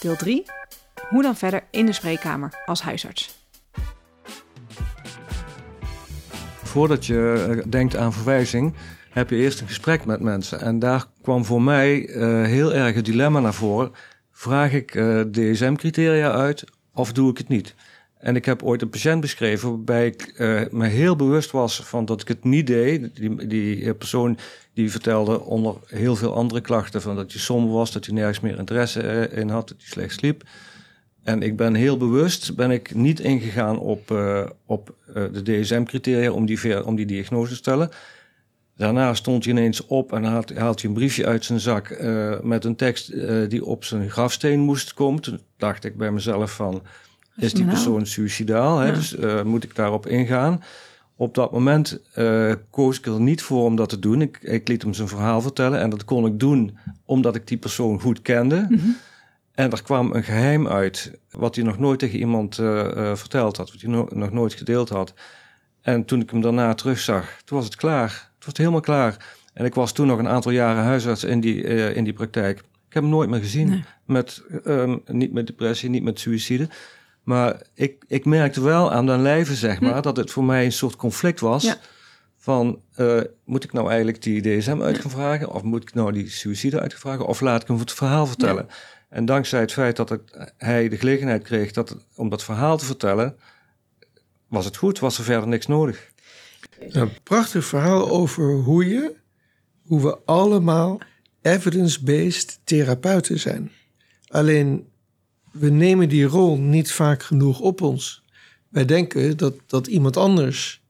[0.00, 0.44] deel 3.
[1.08, 3.38] Hoe dan verder in de spreekkamer als huisarts?
[6.62, 8.74] Voordat je eh, denkt aan verwijzing,
[9.10, 10.60] heb je eerst een gesprek met mensen.
[10.60, 13.92] En daar kwam voor mij uh, heel erg het dilemma naar voren.
[14.32, 16.64] Vraag ik uh, DSM-criteria uit
[16.94, 17.74] of doe ik het niet?
[18.20, 22.04] En ik heb ooit een patiënt beschreven waarbij ik uh, me heel bewust was van
[22.04, 23.16] dat ik het niet deed.
[23.16, 24.38] Die, die persoon
[24.74, 28.40] die vertelde onder heel veel andere klachten van dat hij somber was, dat hij nergens
[28.40, 30.42] meer interesse in had, dat hij slecht sliep.
[31.22, 34.10] En ik ben heel bewust ben ik niet ingegaan op,
[34.66, 34.94] op
[35.32, 37.90] de DSM-criteria om die, om die diagnose te stellen.
[38.76, 42.02] Daarna stond hij ineens op en haalt, haalt hij een briefje uit zijn zak
[42.42, 43.12] met een tekst
[43.50, 45.22] die op zijn grafsteen moest komen.
[45.22, 46.82] Toen dacht ik bij mezelf van,
[47.40, 48.78] is die persoon suicidaal?
[48.78, 48.92] Hè?
[48.92, 50.62] Dus moet ik daarop ingaan?
[51.16, 52.00] Op dat moment
[52.70, 54.22] koos ik er niet voor om dat te doen.
[54.22, 57.58] Ik, ik liet hem zijn verhaal vertellen en dat kon ik doen omdat ik die
[57.58, 58.66] persoon goed kende.
[58.68, 58.96] Mm -hmm.
[59.60, 63.56] En er kwam een geheim uit, wat hij nog nooit tegen iemand uh, uh, verteld
[63.56, 65.14] had, wat hij no nog nooit gedeeld had.
[65.80, 68.30] En toen ik hem daarna terugzag, toen was het klaar.
[68.34, 69.34] Het was helemaal klaar.
[69.52, 71.62] En ik was toen nog een aantal jaren huisarts in die,
[71.94, 72.58] in die praktijk.
[72.58, 73.68] Ik heb hem nooit meer gezien.
[73.68, 73.84] Nee.
[74.04, 76.68] Met, um, niet met depressie, niet met suïcide.
[77.30, 80.02] Maar ik, ik merkte wel aan den lijve, zeg maar, hm.
[80.02, 81.62] dat het voor mij een soort conflict was.
[81.62, 81.76] Ja.
[82.36, 82.80] Van,
[83.44, 85.52] moet ik nou eigenlijk die DSM uit gaan vragen?
[85.52, 87.26] Of moet ik nou die suïcide uit gaan vragen?
[87.26, 88.66] Of laat ik hem het verhaal vertellen?
[88.68, 88.74] Ja.
[89.08, 92.84] En dankzij het feit dat het, hij de gelegenheid kreeg dat, om dat verhaal te
[92.84, 93.36] vertellen,
[94.48, 96.12] was het goed, was er verder niks nodig.
[96.78, 99.14] Een prachtig verhaal over hoe je,
[99.82, 101.00] hoe we allemaal
[101.42, 103.70] evidence-based therapeuten zijn.
[104.28, 104.89] Alleen
[105.50, 108.24] we nemen die rol niet vaak genoeg op ons.
[108.68, 110.82] Wij denken dat, dat iemand anders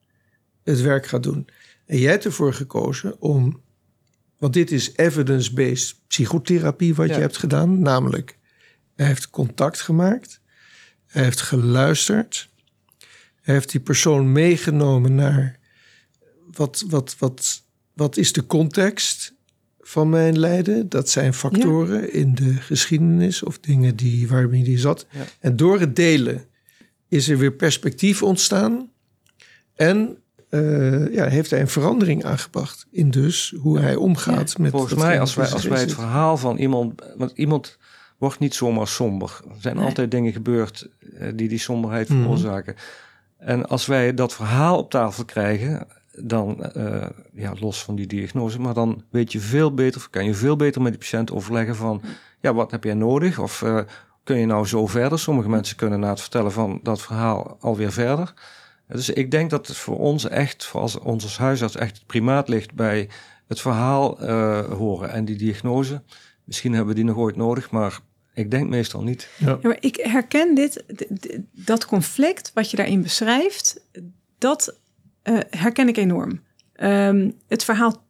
[0.63, 1.49] het werk gaat doen.
[1.87, 3.61] En jij hebt ervoor gekozen om
[4.41, 7.83] want dit is evidence-based psychotherapie wat je hebt gedaan.
[7.83, 8.39] Namelijk,
[8.97, 10.41] hij heeft contact gemaakt.
[11.07, 12.49] Hij heeft geluisterd.
[13.41, 15.59] Hij heeft die persoon meegenomen naar
[16.53, 17.63] wat, wat, wat,
[17.93, 19.35] wat is de context
[19.91, 20.89] van mijn lijden.
[20.89, 25.07] Dat zijn factoren in de geschiedenis of dingen die, waarmee die zat.
[25.41, 26.45] En door het delen
[27.09, 28.91] is er weer perspectief ontstaan.
[29.75, 30.17] En
[30.51, 34.71] uh, ja, heeft hij een verandering aangebracht in dus hoe hij omgaat met.
[34.71, 37.03] Volgens mij, als wij, als wij het verhaal van iemand.
[37.17, 37.79] Want iemand
[38.19, 39.41] wordt niet zomaar somber.
[39.49, 39.85] Er zijn nee.
[39.85, 42.21] altijd dingen gebeurd uh, die die somberheid Mhm.
[42.21, 42.75] veroorzaken.
[43.39, 45.87] En als wij dat verhaal op tafel krijgen,
[46.23, 50.35] dan, uh, ja, los van die diagnose, maar dan weet je veel beter, kan je
[50.35, 52.03] veel beter met die patiënt overleggen van,
[52.41, 53.39] ja, wat heb jij nodig?
[53.39, 53.81] Of uh,
[54.25, 55.19] kun je nou zo verder?
[55.19, 58.35] Sommige mensen kunnen na het vertellen van dat verhaal alweer verder.
[58.87, 62.07] Dus ik denk dat het voor ons echt, voor als, ons als huisarts, echt het
[62.07, 63.09] primaat ligt bij
[63.47, 66.03] het verhaal uh, horen en die diagnose.
[66.45, 68.01] Misschien hebben we die nog ooit nodig, maar
[68.35, 69.29] ik denk meestal niet.
[69.39, 69.49] Ja.
[69.49, 70.85] Ja, maar ik herken dit,
[71.53, 73.81] dat conflict wat je daarin beschrijft,
[74.39, 74.77] dat
[75.25, 76.41] uh, herken ik enorm.
[76.83, 78.03] Um, het verhaal,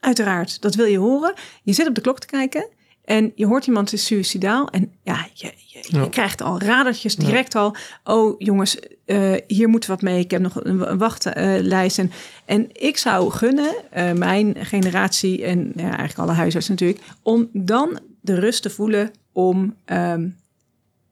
[0.00, 1.34] uiteraard, dat wil je horen.
[1.62, 2.68] Je zit op de klok te kijken
[3.08, 4.68] en je hoort iemand is suicidaal.
[4.68, 6.08] En ja, je, je, je ja.
[6.08, 7.60] krijgt al radertjes direct ja.
[7.60, 7.76] al.
[8.04, 10.18] Oh jongens, uh, hier moet wat mee.
[10.18, 11.98] Ik heb nog een, wachtlijst.
[11.98, 12.10] En,
[12.44, 18.00] en ik zou gunnen, uh, mijn generatie en ja, eigenlijk alle huisartsen natuurlijk, om dan
[18.20, 20.36] de rust te voelen om um,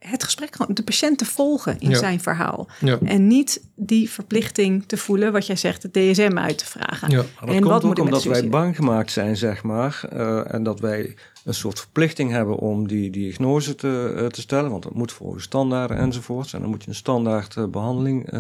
[0.09, 1.97] het gesprek, de patiënt te volgen in ja.
[1.97, 2.69] zijn verhaal.
[2.81, 2.99] Ja.
[3.05, 7.11] En niet die verplichting te voelen, wat jij zegt, het DSM uit te vragen.
[7.11, 10.01] Ja, maar dat en komt wat ook omdat wij bang gemaakt zijn, zeg maar.
[10.13, 14.71] Uh, en dat wij een soort verplichting hebben om die diagnose te, uh, te stellen.
[14.71, 16.53] Want dat moet volgens standaarden enzovoorts.
[16.53, 18.31] En dan moet je een standaard uh, behandeling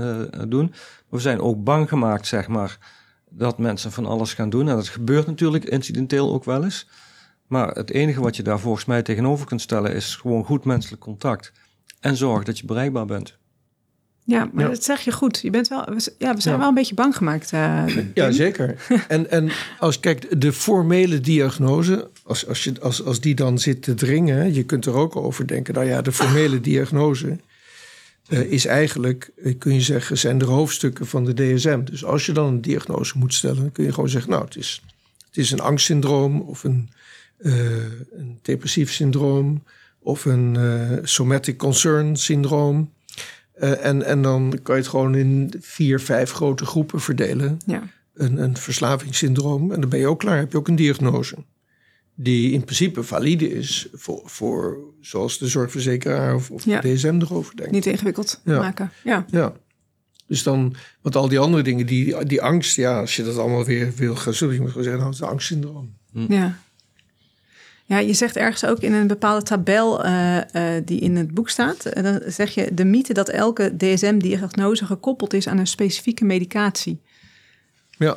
[0.48, 0.74] doen.
[1.08, 2.78] We zijn ook bang gemaakt, zeg maar,
[3.30, 4.68] dat mensen van alles gaan doen.
[4.68, 6.86] En dat gebeurt natuurlijk incidenteel ook wel eens.
[7.46, 11.02] Maar het enige wat je daar volgens mij tegenover kunt stellen is gewoon goed menselijk
[11.02, 11.52] contact.
[12.00, 13.36] En zorg dat je bereikbaar bent.
[14.24, 14.70] Ja, maar ja.
[14.70, 15.40] dat zeg je goed.
[15.42, 15.84] Je bent wel,
[16.18, 16.58] ja, we zijn ja.
[16.58, 17.52] wel een beetje bang gemaakt.
[17.52, 17.84] Uh,
[18.14, 18.86] ja, zeker.
[19.08, 23.82] en, en als kijk, de formele diagnose, als, als, je, als, als die dan zit
[23.82, 25.74] te dringen, je kunt er ook over denken.
[25.74, 27.38] Nou ja, de formele diagnose
[28.28, 31.84] uh, is eigenlijk, kun je zeggen, zijn de hoofdstukken van de DSM.
[31.84, 34.82] Dus als je dan een diagnose moet stellen, kun je gewoon zeggen, nou, het is,
[35.26, 36.94] het is een angstsyndroom of een uh,
[37.38, 39.62] een depressief syndroom
[40.06, 42.92] of een uh, somatic concern syndroom.
[43.58, 47.58] Uh, en, en dan kan je het gewoon in vier, vijf grote groepen verdelen.
[47.66, 47.82] Ja.
[48.14, 49.72] Een, een verslavingssyndroom.
[49.72, 50.38] En dan ben je ook klaar.
[50.38, 51.36] Heb je ook een diagnose.
[52.14, 56.80] Die in principe valide is voor, voor zoals de zorgverzekeraar of, of ja.
[56.80, 57.72] de DSM erover denkt.
[57.72, 58.58] Niet ingewikkeld ja.
[58.58, 58.90] maken.
[59.04, 59.24] Ja.
[59.30, 59.52] ja.
[60.26, 63.64] Dus dan, want al die andere dingen, die, die angst, ja, als je dat allemaal
[63.64, 65.94] weer wil gaan zullen, je moet gewoon zeggen, nou, het is een angstsyndroom.
[66.12, 66.32] Hm.
[66.32, 66.58] Ja.
[67.88, 71.48] Ja, je zegt ergens ook in een bepaalde tabel eh, eh, die in het boek
[71.48, 76.24] staat, eh, dan zeg je de mythe dat elke DSM-diagnose gekoppeld is aan een specifieke
[76.24, 77.00] medicatie.
[77.98, 78.16] Ja,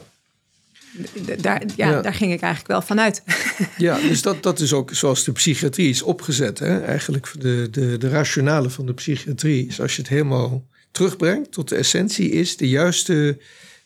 [1.42, 2.02] Daar, ja, Ja.
[2.02, 3.24] daar ging ik eigenlijk wel vanuit.
[3.78, 6.60] ja dus dat, dat is ook zoals de psychiatrie is opgezet.
[6.60, 6.80] Hè?
[6.82, 11.70] Eigenlijk de, de, de rationale van de psychiatrie is als je het helemaal terugbrengt tot
[11.70, 13.38] de essentie is de juiste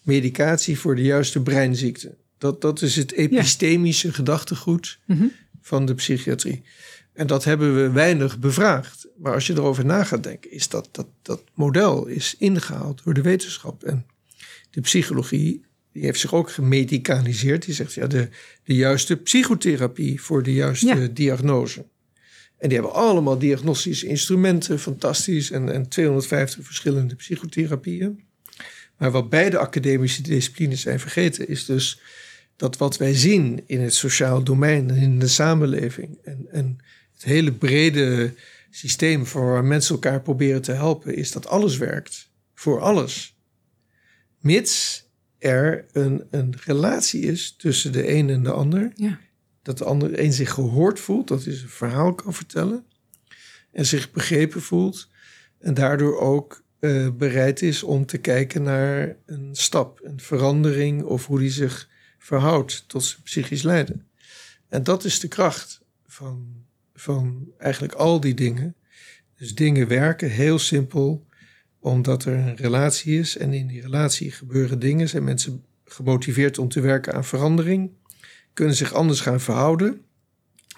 [0.02, 2.16] medicatie voor de juiste breinziekte.
[2.38, 5.26] Dat, dat is het epistemische gedachtegoed Mhm.
[5.64, 6.64] Van de psychiatrie.
[7.14, 9.08] En dat hebben we weinig bevraagd.
[9.18, 13.14] Maar als je erover na gaat denken, is dat, dat dat model is ingehaald door
[13.14, 13.84] de wetenschap.
[13.84, 14.06] En
[14.70, 15.64] de psychologie
[15.94, 17.66] die heeft zich ook gemedicaliseerd.
[17.66, 18.30] Die zegt ja, de,
[18.64, 21.08] de juiste psychotherapie voor de juiste Ja.
[21.08, 21.86] diagnose.
[22.58, 25.52] En die hebben allemaal diagnostische instrumenten, fantastisch.
[25.52, 28.24] En, en 250 verschillende psychotherapieën.
[28.98, 32.02] Maar wat beide academische disciplines zijn vergeten, is dus
[32.56, 36.18] dat wat wij zien in het sociaal domein en in de samenleving.
[36.24, 36.78] En, en
[37.14, 38.34] het hele brede
[38.70, 42.32] systeem van waar mensen elkaar proberen te helpen, is dat alles werkt.
[42.54, 43.38] Voor alles.
[44.40, 45.04] Mits
[45.38, 48.92] er een, een relatie is tussen de een en de ander.
[48.96, 49.20] Ja.
[49.62, 52.86] Dat de ander een zich gehoord voelt, dat hij een verhaal kan vertellen.
[53.72, 55.10] En zich begrepen voelt.
[55.60, 61.26] En daardoor ook eh, bereid is om te kijken naar een stap, een verandering of
[61.26, 61.90] hoe die zich
[62.24, 64.08] verhoudt tot zijn psychisch lijden.
[64.70, 66.66] En dat is de kracht van,
[66.96, 68.76] van eigenlijk al die dingen.
[69.38, 71.26] Dus dingen werken heel simpel,
[71.80, 73.38] omdat er een relatie is.
[73.38, 75.10] En in die relatie gebeuren dingen.
[75.10, 77.92] Zijn mensen gemotiveerd om te werken aan verandering.
[78.54, 80.02] Kunnen zich anders gaan verhouden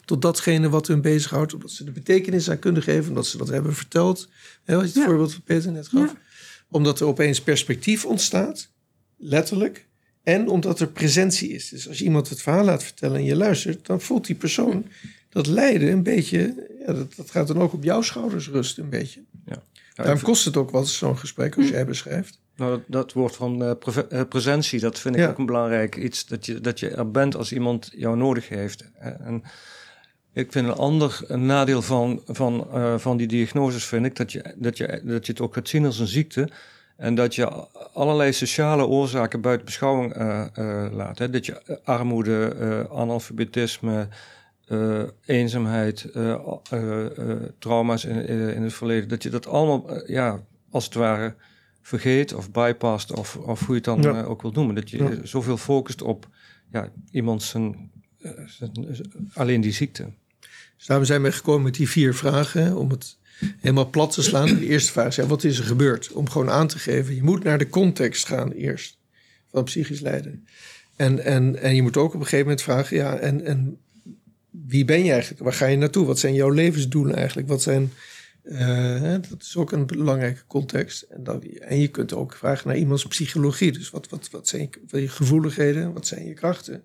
[0.05, 1.53] tot datgene wat hun bezighoudt.
[1.53, 3.09] Omdat ze de betekenis aan kunnen geven.
[3.09, 4.29] Omdat ze dat hebben verteld.
[4.63, 5.05] Hè, het Ja.
[5.05, 6.11] voorbeeld wat Peter net gaf.
[6.11, 6.21] Ja.
[6.69, 8.71] Omdat er opeens perspectief ontstaat.
[9.17, 9.87] Letterlijk.
[10.25, 11.69] En omdat er presentie is.
[11.69, 14.85] Dus als je iemand het verhaal laat vertellen en je luistert, dan voelt die persoon
[15.29, 16.67] dat lijden een beetje.
[16.85, 19.21] Ja, dat, dat gaat dan ook op jouw schouders rusten, een beetje.
[19.45, 19.63] Ja,
[19.93, 22.39] Daarom kost het ook wat zo'n gesprek als jij beschrijft.
[22.55, 23.63] Nou, dat, dat woord van
[24.09, 25.29] eh, presentie, dat vind ik Ja.
[25.29, 26.25] ook een belangrijk iets.
[26.25, 28.85] Dat je, dat je er bent als iemand jou nodig heeft.
[28.99, 29.43] Eh, En
[30.33, 32.67] ik vind een ander een nadeel van, van,
[32.99, 35.85] van die diagnoses, vind ik, dat je, dat, je, dat je het ook gaat zien
[35.85, 36.49] als een ziekte.
[36.95, 37.45] En dat je
[37.93, 41.17] allerlei sociale oorzaken buiten beschouwing eh, eh, laat.
[41.19, 41.29] Hè?
[41.29, 44.07] Dat je eh, armoede, eh, analfabetisme,
[44.67, 46.31] eh, eenzaamheid, eh,
[46.69, 50.39] eh, eh, trauma's in, in, in het verleden, dat je dat allemaal, ja,
[50.69, 51.35] als het ware
[51.81, 54.23] vergeet of bypast of, of hoe je het dan Ja.
[54.23, 54.75] ook wil noemen.
[54.75, 55.11] Dat je Ja.
[55.23, 56.27] zoveel focust op
[56.71, 57.91] ja, iemand zijn,
[58.45, 60.05] zijn- alleen die ziekte.
[60.77, 62.77] Dus daarom zijn we gekomen met die vier vragen.
[62.77, 64.55] Om het helemaal plat te slaan.
[64.55, 66.11] De eerste vraag is, wat is er gebeurd?
[66.11, 68.97] Om gewoon aan te geven, je moet naar de context gaan eerst.
[69.51, 70.47] Van psychisch lijden.
[70.95, 73.77] En, en, en je moet ook op een gegeven moment vragen, ja, en, en
[74.49, 75.43] wie ben je eigenlijk?
[75.43, 76.05] Waar ga je naartoe?
[76.05, 77.47] Wat zijn jouw levensdoelen eigenlijk?
[77.47, 77.91] Wat zijn,
[78.43, 81.01] eh, dat is ook een belangrijke context.
[81.01, 83.71] En, dan, en je kunt ook vragen naar iemands psychologie.
[83.71, 85.93] Dus wat, wat, wat zijn je gevoeligheden?
[85.93, 86.83] Wat zijn je krachten?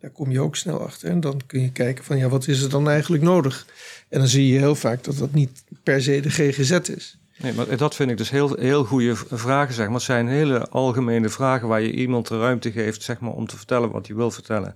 [0.00, 1.08] Daar kom je ook snel achter.
[1.10, 3.66] En dan kun je kijken van, ja, wat is er dan eigenlijk nodig?
[4.08, 7.18] En dan zie je heel vaak dat dat niet per se de GGZ is.
[7.42, 9.94] Nee, maar dat vind ik dus heel, heel goede vragen, zeg maar.
[9.94, 13.56] Het zijn hele algemene vragen waar je iemand de ruimte geeft, zeg maar, om te
[13.56, 14.74] vertellen wat hij wil vertellen.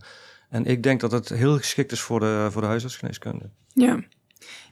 [0.50, 3.44] En ik denk dat het heel geschikt is voor de, voor de huisartsgeneeskunde.
[3.74, 4.00] Ja.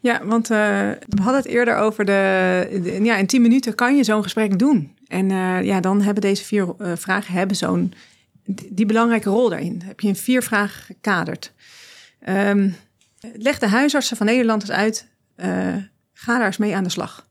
[0.00, 0.56] Ja, want eh,
[1.08, 4.58] we hadden het eerder over de, de- Ja, in tien minuten kan je zo'n gesprek
[4.58, 4.96] doen.
[5.06, 7.93] En eh, ja, dan hebben deze vier eh, vragen hebben zo'n.
[8.44, 9.82] Die, belangrijke rol daarin.
[9.85, 11.53] Heb je in vier vragen gekaderd.
[12.20, 12.70] Ehm,
[13.35, 15.09] leg de huisartsen van Nederland eens uit.
[15.35, 15.77] eh,
[16.13, 17.29] ga daar eens mee aan de slag.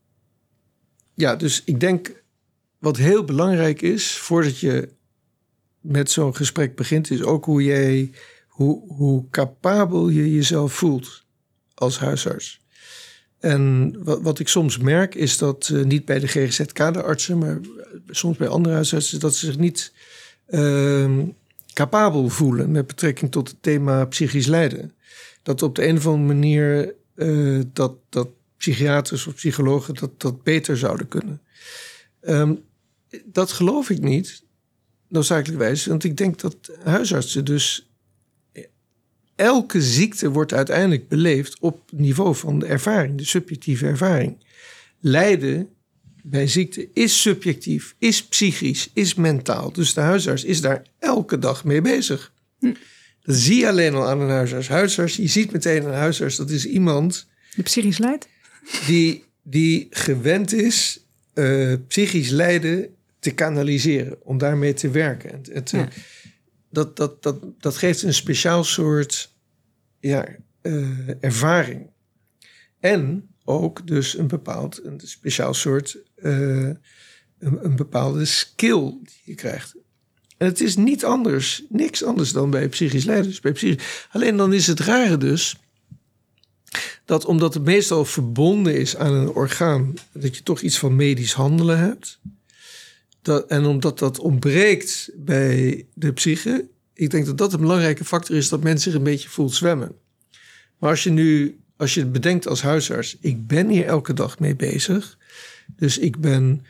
[1.13, 2.23] Ja, dus ik denk
[2.79, 4.89] wat heel belangrijk is voordat je
[5.79, 8.11] met zo'n gesprek begint, is ook hoe jij,
[8.47, 11.25] hoe, hoe capabel je jezelf voelt
[11.73, 12.59] als huisarts.
[13.39, 17.59] En wat, wat ik soms merk is dat eh, niet bij de GGZ-kaderartsen, maar
[18.09, 19.93] soms bij andere huisartsen, dat ze zich niet
[21.73, 24.93] capabel voelen met betrekking tot het thema psychisch lijden.
[25.43, 30.43] Dat op de een of andere manier eh, dat, dat psychiaters of psychologen dat, dat
[30.43, 31.41] beter zouden kunnen.
[32.21, 32.55] Ehm,
[33.25, 34.43] dat geloof ik niet,
[35.07, 35.85] noodzakelijkwijs.
[35.85, 37.83] Want ik denk dat huisartsen dus...
[39.35, 44.45] Elke ziekte wordt uiteindelijk beleefd op niveau van de ervaring, de subjectieve ervaring.
[44.99, 45.69] Lijden
[46.29, 49.71] bij ziekte is subjectief, is psychisch, is mentaal.
[49.71, 52.33] Dus de huisarts is daar elke dag mee bezig.
[53.21, 54.67] Dat zie je alleen al aan een huisarts.
[54.67, 58.27] Huisarts, je ziet meteen een huisarts, dat is iemand De psychisch lijdt.
[58.85, 65.41] die, die gewend is eh, psychisch lijden te kanaliseren, om daarmee te werken.
[65.63, 65.87] Ja.
[66.69, 69.33] dat, dat, dat, dat geeft een speciaal soort
[69.99, 70.27] ja,
[70.61, 71.89] eh, ervaring.
[72.79, 76.69] En ook dus een bepaald, een speciaal soort, eh,
[77.39, 79.75] een, bepaalde skill die je krijgt.
[80.37, 83.39] En het is niet anders, niks anders dan bij psychisch leiders.
[83.39, 85.59] Bij psychisch, alleen dan is het rare dus
[87.05, 91.33] dat omdat het meestal verbonden is aan een orgaan, dat je toch iets van medisch
[91.33, 92.19] handelen hebt.
[93.21, 98.35] Dat, en omdat dat ontbreekt bij de psyche, ik denk dat dat een belangrijke factor
[98.35, 99.95] is dat mensen zich een beetje voelt zwemmen.
[100.77, 104.39] Maar als je nu, als je het bedenkt als huisarts, ik ben hier elke dag
[104.39, 105.17] mee bezig.
[105.75, 106.65] Dus ik ben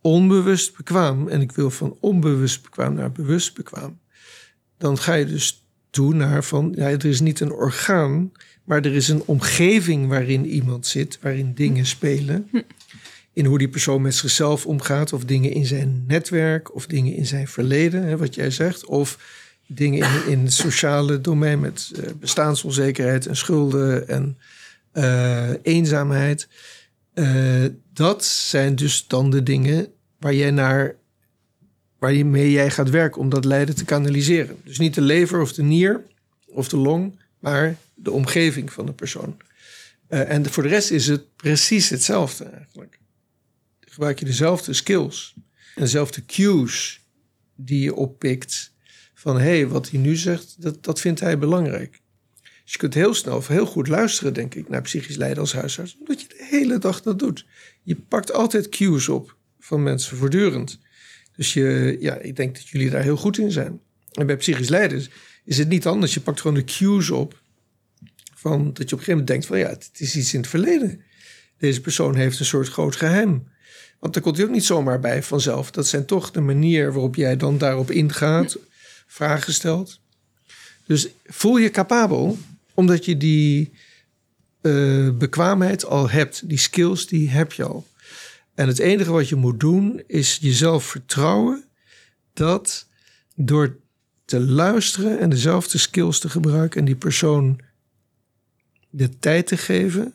[0.00, 3.98] onbewust bekwaam en ik wil van onbewust bekwaam naar bewust bekwaam.
[4.78, 8.32] Dan ga je dus toe naar van, ja, er is niet een orgaan,
[8.64, 12.48] maar er is een omgeving waarin iemand zit, waarin dingen spelen.
[13.32, 17.26] In hoe die persoon met zichzelf omgaat, of dingen in zijn netwerk, of dingen in
[17.26, 19.18] zijn verleden, hè, wat jij zegt, of
[19.74, 24.38] dingen in, in het sociale domein met uh, bestaansonzekerheid en schulden en
[24.94, 26.48] uh, eenzaamheid.
[27.14, 29.86] Uh, dat zijn dus dan de dingen
[30.18, 30.94] waar jij naar,
[31.98, 34.56] waar je mee jij gaat werken om dat lijden te kanaliseren.
[34.64, 36.02] Dus niet de lever of de nier
[36.46, 39.36] of de long, maar de omgeving van de persoon.
[40.08, 42.98] en voor de rest is het precies hetzelfde eigenlijk.
[43.80, 45.34] Gebruik je dezelfde skills
[45.74, 47.00] en dezelfde cues
[47.54, 48.71] die je oppikt
[49.22, 52.00] van hé, hey, wat hij nu zegt, dat, dat vindt hij belangrijk.
[52.62, 55.96] Dus je kunt heel snel heel goed luisteren, denk ik, naar psychisch lijden als huisarts,
[56.00, 57.46] omdat je de hele dag dat doet.
[57.82, 60.78] Je pakt altijd cues op van mensen voortdurend.
[61.36, 63.80] Dus je, ja, ik denk dat jullie daar heel goed in zijn.
[64.12, 65.06] En bij psychisch lijden
[65.44, 66.14] is het niet anders.
[66.14, 67.40] Je pakt gewoon de cues op
[68.34, 70.48] van dat je op een gegeven moment denkt van ja, het is iets in het
[70.48, 71.00] verleden.
[71.58, 73.48] Deze persoon heeft een soort groot geheim.
[73.98, 75.70] Want daar komt hij ook niet zomaar bij vanzelf.
[75.70, 78.58] Dat zijn toch de manier waarop jij dan daarop ingaat
[79.12, 80.00] vragen stelt.
[80.86, 82.38] Dus voel je capabel,
[82.74, 83.72] omdat je die
[84.62, 86.48] uh, bekwaamheid al hebt.
[86.48, 87.86] Die skills, die heb je al.
[88.54, 91.64] En het enige wat je moet doen, is jezelf vertrouwen
[92.32, 92.86] dat
[93.34, 93.76] door
[94.24, 97.60] te luisteren en dezelfde skills te gebruiken en die persoon
[98.90, 100.14] de tijd te geven,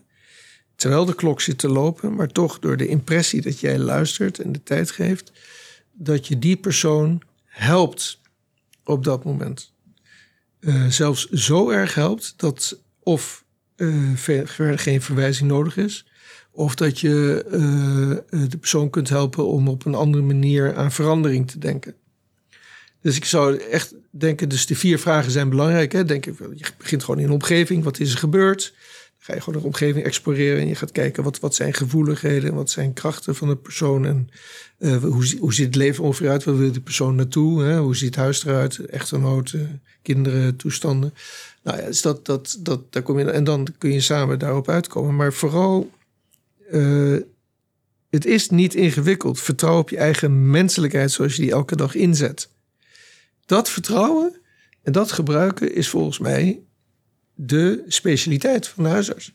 [0.75, 4.51] terwijl de klok zit te lopen, maar toch door de impressie dat jij luistert en
[4.51, 5.31] de tijd geeft,
[5.93, 8.19] dat je die persoon helpt
[8.87, 9.73] op dat moment.
[10.59, 16.07] Uh, zelfs zo erg helpt dat of uh, verder geen verwijzing nodig is,
[16.51, 17.45] of dat je
[18.31, 21.95] uh, de persoon kunt helpen om op een andere manier aan verandering te denken.
[23.01, 25.91] Dus ik zou echt denken, dus de vier vragen zijn belangrijk.
[25.91, 26.05] Hè?
[26.05, 26.33] Denk je
[26.77, 28.73] begint gewoon in een omgeving, wat is er gebeurd?
[29.27, 32.69] Ga je gewoon de omgeving exploreren en je gaat kijken wat, wat zijn gevoeligheden, wat
[32.69, 34.29] zijn krachten van de persoon en
[34.79, 37.79] uh, hoe, hoe ziet het leven ongeveer uit, waar wil die persoon naartoe, hè?
[37.79, 41.13] hoe ziet het huis eruit, echtgenoten, kinderen, toestanden.
[41.63, 44.69] Nou ja, dus dat, dat, dat, daar kom je, en dan kun je samen daarop
[44.69, 45.15] uitkomen.
[45.15, 45.91] Maar vooral,
[46.71, 47.17] uh,
[48.09, 49.39] het is niet ingewikkeld.
[49.39, 52.49] Vertrouw op je eigen menselijkheid zoals je die elke dag inzet.
[53.45, 54.41] Dat vertrouwen
[54.83, 56.61] en dat gebruiken is volgens mij
[57.39, 59.31] de specialiteit van de huisarts.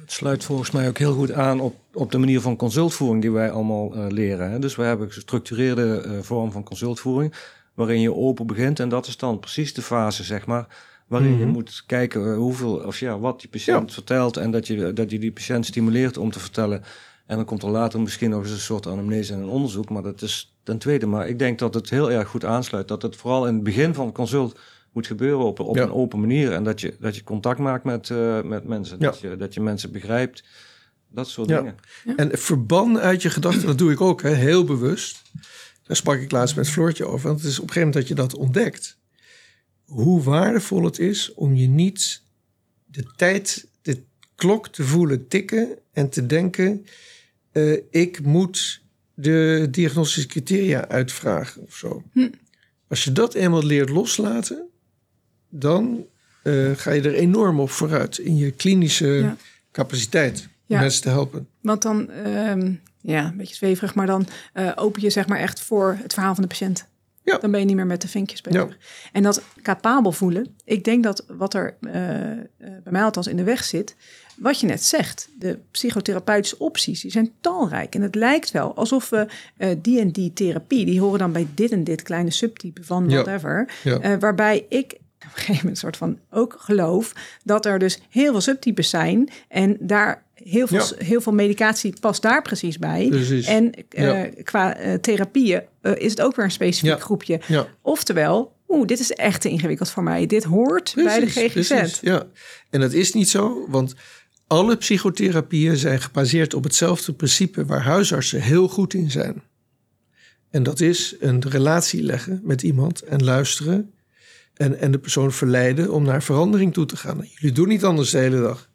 [0.00, 3.30] Het sluit volgens mij ook heel goed aan op, op de manier van consultvoering die
[3.30, 4.50] wij allemaal uh, leren.
[4.50, 4.58] Hè.
[4.58, 7.34] Dus we hebben een gestructureerde uh, vorm van consultvoering,
[7.74, 8.80] waarin je open begint.
[8.80, 10.66] En dat is dan precies de fase, zeg maar,
[11.06, 11.44] waarin mm -hmm.
[11.44, 11.58] je mhm.
[11.60, 13.94] moet kijken uh, hoeveel, of ja, wat die patiënt ja.
[13.94, 14.36] vertelt.
[14.36, 16.82] En dat je, dat je die patiënt stimuleert om te vertellen.
[17.26, 19.90] En dan komt er later misschien nog eens een soort anamnese en een onderzoek.
[19.90, 21.06] Maar dat is ten tweede.
[21.06, 22.88] Maar ik denk dat het heel erg goed aansluit.
[22.88, 24.58] Dat het vooral in het begin van het consult
[24.94, 25.82] moet gebeuren op, op ja.
[25.82, 26.52] een open manier.
[26.52, 28.96] En dat je, dat je contact maakt met, uh, met mensen.
[29.00, 29.06] Ja.
[29.06, 30.44] Dat, je, dat je mensen begrijpt.
[31.08, 31.58] Dat soort ja.
[31.58, 31.76] dingen.
[32.16, 35.22] En verban uit je gedachten, dat doe ik ook hè, heel bewust.
[35.82, 37.28] Daar sprak ik laatst met Floortje over.
[37.28, 38.98] Want het is op een gegeven moment dat je dat ontdekt.
[39.84, 42.22] Hoe waardevol het is om je niet
[42.84, 44.02] de tijd, de
[44.34, 46.86] klok te voelen tikken en te denken:
[47.52, 48.82] uh, ik moet
[49.14, 52.02] de diagnostische criteria uitvragen of zo.
[52.12, 52.28] Hm.
[52.88, 54.68] Als je dat eenmaal leert loslaten,
[55.60, 56.06] dan
[56.42, 59.36] uh, ga je er enorm op vooruit in je klinische ja.
[59.72, 61.48] capaciteit om mensen te helpen.
[61.60, 65.60] Want dan, um, ja, een beetje zweverig, maar dan uh, open je zeg maar echt
[65.60, 66.86] voor het verhaal van de patiënt.
[67.22, 67.38] Ja.
[67.38, 68.78] Dan ben je niet meer met de vinkjes bezig.
[69.12, 71.92] En dat capabel voelen, ik denk dat wat er uh,
[72.60, 73.96] bij mij althans in de weg zit,
[74.36, 77.94] wat je net zegt, de psychotherapeutische opties, die zijn talrijk.
[77.94, 79.26] En het lijkt wel alsof we
[79.58, 83.08] uh, die en die therapie, die horen dan bij dit en dit kleine subtype van
[83.08, 83.68] whatever.
[83.82, 83.98] Ja.
[84.02, 84.12] Ja.
[84.12, 84.96] Uh, waarbij ik
[85.26, 87.12] op een gegeven moment soort van ook geloof
[87.44, 91.04] dat er dus heel veel subtypes zijn en daar heel veel, ja.
[91.04, 93.06] heel veel medicatie past daar precies bij.
[93.08, 93.46] Precies.
[93.46, 94.30] En uh, ja.
[94.42, 97.40] qua uh, therapieën uh, is het ook weer een specifiek groepje.
[97.82, 100.26] Oftewel, oeh, dit is echt te ingewikkeld voor mij.
[100.26, 101.68] Dit hoort bij de GGZ.
[101.68, 102.26] Precies, ja.
[102.70, 103.94] En dat is niet zo, want
[104.46, 109.42] alle psychotherapieën zijn gebaseerd op hetzelfde principe waar huisartsen heel goed in zijn.
[110.50, 113.92] En dat is een relatie leggen met iemand en luisteren
[114.54, 117.28] en, en de persoon verleiden om naar verandering toe te gaan.
[117.34, 118.70] Jullie doen niet anders de hele dag.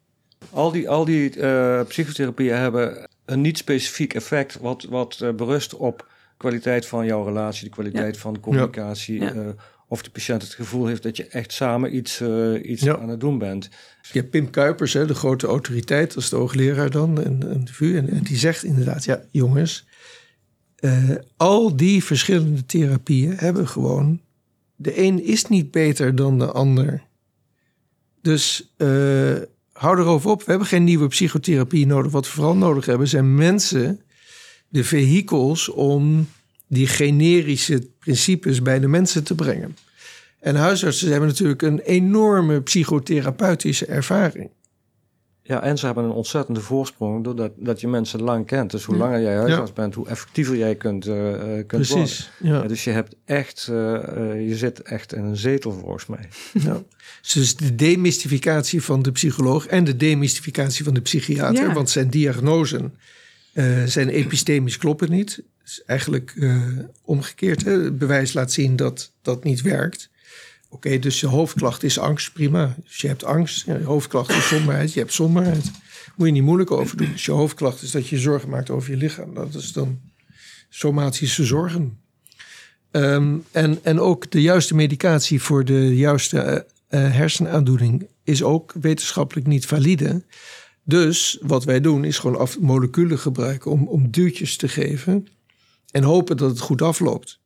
[0.50, 5.74] Al die, al die uh, psychotherapieën hebben een niet specifiek effect wat, wat uh, berust
[5.74, 9.20] op kwaliteit van jouw relatie, de kwaliteit van de communicatie.
[9.20, 9.34] Ja.
[9.34, 9.48] Uh,
[9.88, 12.22] of de patiënt het gevoel heeft dat je echt samen iets,
[12.62, 13.68] iets aan het doen bent.
[14.12, 18.08] Je hebt Pim Kuipers, hè, de grote autoriteit, als de hoogleraar dan, en, en, en,
[18.10, 19.86] en die zegt inderdaad, ja jongens,
[21.36, 24.20] al die verschillende therapieën hebben gewoon
[24.82, 27.02] de een is niet beter dan de ander.
[28.22, 29.36] Dus uh,
[29.72, 30.38] hou erover op.
[30.38, 32.12] We hebben geen nieuwe psychotherapie nodig.
[32.12, 34.00] Wat we vooral nodig hebben zijn mensen,
[34.68, 36.28] de vehikels om
[36.66, 39.76] die generische principes bij de mensen te brengen.
[40.38, 44.50] En huisartsen hebben natuurlijk een enorme psychotherapeutische ervaring.
[45.50, 48.70] Ja, en ze hebben een ontzettende voorsprong doordat dat je mensen lang kent.
[48.70, 51.14] Dus hoe langer jij huisarts bent, hoe effectiever jij kunt, uh,
[51.66, 52.60] kunt Precies, worden.
[52.60, 52.68] Ja.
[52.68, 56.28] dus je hebt echt, uh, uh, je zit echt in een zetel volgens mij.
[56.64, 56.82] Ja.
[57.32, 61.72] Dus de demystificatie van de psycholoog en de demystificatie van de psychiater, ja.
[61.72, 62.82] want zijn diagnoses
[63.86, 65.42] zijn epistemisch kloppen niet.
[65.64, 66.34] is eigenlijk
[67.04, 67.64] omgekeerd.
[67.64, 67.72] Hè?
[67.72, 70.10] Het bewijs laat zien dat dat niet werkt.
[70.72, 72.76] Oké, dus je hoofdklacht is angst, prima.
[72.84, 75.70] Dus je hebt angst, je hoofdklacht is somberheid, je hebt somberheid.
[76.16, 77.12] Moet je niet moeilijk over doen.
[77.12, 79.34] Dus je hoofdklacht is dat je zorgen maakt over je lichaam.
[79.34, 80.00] Dat is dan
[80.68, 81.98] somatische zorgen.
[82.90, 89.46] Um, en, en ook de juiste medicatie voor de juiste uh, hersenaandoening is ook wetenschappelijk
[89.46, 90.22] niet valide.
[90.84, 95.26] Dus wat wij doen is gewoon af, moleculen gebruiken om, om duwtjes te geven
[95.90, 97.39] en hopen dat het goed afloopt.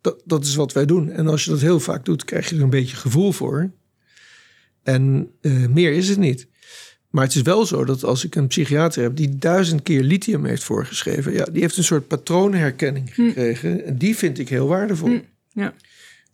[0.00, 1.10] Dat, dat is wat wij doen.
[1.10, 3.70] En als je dat heel vaak doet, krijg je er een beetje gevoel voor.
[4.82, 6.48] En uh, meer is het niet.
[7.10, 10.44] Maar het is wel zo dat als ik een psychiater heb die duizend keer lithium
[10.44, 13.72] heeft voorgeschreven, ja, die heeft een soort patroonherkenning gekregen.
[13.72, 13.78] Hm.
[13.78, 15.08] En die vind ik heel waardevol.
[15.08, 15.20] Hm.
[15.52, 15.74] Ja.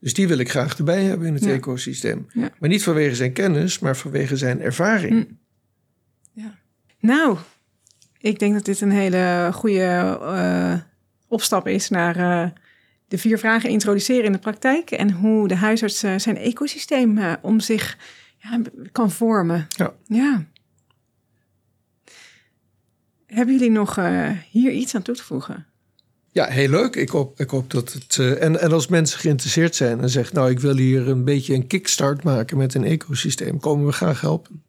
[0.00, 1.50] Dus die wil ik graag erbij hebben in het ja.
[1.50, 2.26] ecosysteem.
[2.32, 2.50] Ja.
[2.58, 5.12] Maar niet vanwege zijn kennis, maar vanwege zijn ervaring.
[5.12, 5.32] Hm.
[6.40, 6.58] Ja.
[7.00, 7.38] Nou,
[8.18, 10.74] ik denk dat dit een hele goede uh,
[11.28, 12.16] opstap is naar.
[12.16, 12.50] Uh,
[13.08, 17.32] de vier vragen introduceren in de praktijk en hoe de huisarts uh, zijn ecosysteem uh,
[17.42, 17.98] om zich
[18.38, 18.60] ja,
[18.92, 19.66] kan vormen.
[19.68, 19.94] Ja.
[20.04, 20.44] ja.
[23.26, 25.66] Hebben jullie nog uh, hier iets aan toe te voegen?
[26.32, 26.96] Ja, heel leuk.
[26.96, 28.18] Ik hoop, ik hoop dat het.
[28.18, 31.66] en, en als mensen geïnteresseerd zijn en zeggen: Nou, ik wil hier een beetje een
[31.66, 34.62] kickstart maken met een ecosysteem, komen we graag helpen.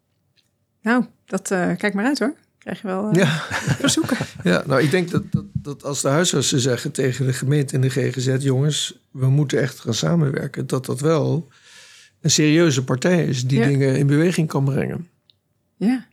[0.82, 1.48] Nou, dat
[1.78, 2.36] kijk maar uit hoor
[2.68, 3.28] krijg je wel uh, ja.
[3.84, 4.18] verzoeken.
[4.44, 7.82] Ja, nou ik denk dat, dat, dat als de huisartsen zeggen tegen de gemeente en
[7.82, 8.36] de GGZ...
[8.40, 10.68] jongens, we moeten echt gaan samenwerken...
[10.68, 11.48] dat dat wel
[12.22, 13.66] een serieuze partij is die ja.
[13.66, 15.08] dingen in beweging kan brengen.
[15.76, 16.06] Ja.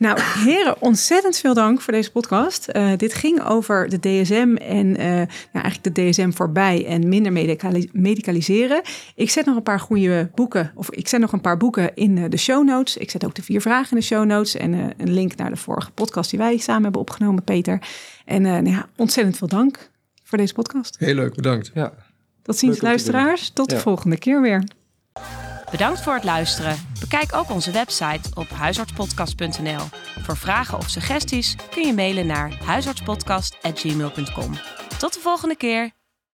[0.00, 2.68] Nou, heren, ontzettend veel dank voor deze podcast.
[2.72, 7.32] Uh, dit ging over de DSM en uh, nou, eigenlijk de DSM voorbij en minder
[7.32, 8.82] medicali medicaliseren.
[9.14, 12.30] Ik zet nog een paar goede boeken, of ik zet nog een paar boeken in
[12.30, 12.96] de show notes.
[12.96, 15.50] Ik zet ook de vier vragen in de show notes en uh, een link naar
[15.50, 17.82] de vorige podcast die wij samen hebben opgenomen, Peter.
[18.24, 19.90] En nou ja, ontzettend veel dank
[20.24, 20.96] voor deze podcast.
[20.98, 21.70] Heel leuk, bedankt.
[21.74, 21.92] Ja.
[22.42, 23.50] Tot ziens, luisteraars.
[23.50, 23.80] Tot de ja.
[23.80, 24.64] volgende keer weer.
[25.70, 26.76] Bedankt voor het luisteren.
[27.00, 29.84] Bekijk ook onze website op huisartspodcast.nl.
[30.20, 34.52] Voor vragen of suggesties kun je mailen naar huisartspodcast.gmail.com.
[34.98, 35.99] Tot de volgende keer.